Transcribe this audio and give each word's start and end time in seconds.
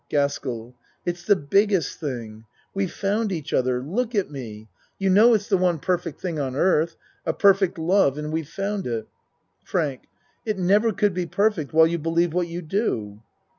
GASKELL 0.09 0.73
It's 1.05 1.23
the 1.25 1.35
biggest 1.35 1.99
thing. 1.99 2.45
We've 2.73 2.91
found 2.91 3.31
each 3.31 3.53
other. 3.53 3.83
Look 3.83 4.15
at 4.15 4.31
me. 4.31 4.67
You 4.97 5.11
know 5.11 5.35
it's 5.35 5.47
the 5.47 5.59
one 5.59 5.77
perfect 5.77 6.19
thing 6.19 6.39
on 6.39 6.55
earth 6.55 6.95
a 7.23 7.33
perfect 7.33 7.77
love 7.77 8.17
and 8.17 8.33
we've 8.33 8.49
found 8.49 8.87
it. 8.87 9.07
FRANK 9.63 10.05
It 10.43 10.57
never 10.57 10.91
could 10.91 11.13
be 11.13 11.27
perfect 11.27 11.71
while 11.71 11.85
you 11.85 11.99
be 11.99 12.09
lieve 12.09 12.33
what 12.33 12.47
you 12.47 12.63
do. 12.63 13.21